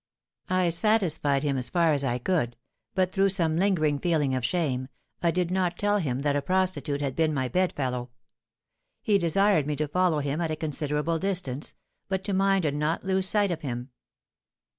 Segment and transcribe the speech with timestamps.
[0.49, 2.55] I satisfied him as far as I could;
[2.95, 4.87] but, through some lingering feeling of shame,
[5.21, 8.09] I did not tell him that a prostitute had been my bed fellow.
[9.03, 11.75] He desired me to follow him at a considerable distance,
[12.09, 13.91] but to mind and not lose sight of him.